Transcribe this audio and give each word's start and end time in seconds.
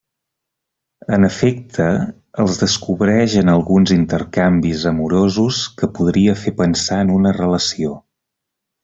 En 1.17 1.25
efecte, 1.27 1.85
els 2.43 2.57
descobreix 2.61 3.35
en 3.41 3.51
alguns 3.53 3.93
intercanvis 3.97 4.87
amorosos 4.93 5.61
que 5.83 5.91
podria 5.99 6.35
fer 6.45 6.55
pensar 6.63 6.99
en 7.07 7.13
una 7.19 7.35
relació. 7.43 7.93